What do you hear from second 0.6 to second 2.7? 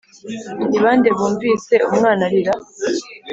Ni bande bumvise umwana arira